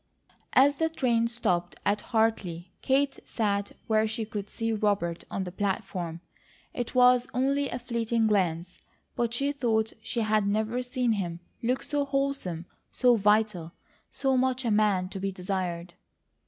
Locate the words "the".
0.79-0.89, 5.43-5.51